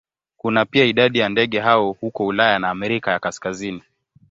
Kuna 0.37 0.65
pia 0.65 0.85
idadi 0.85 1.19
ya 1.19 1.29
ndege 1.29 1.59
hao 1.59 1.91
huko 1.91 2.25
Ulaya 2.27 2.59
na 2.59 2.69
Amerika 2.69 3.11
ya 3.11 3.19
Kaskazini. 3.19 3.83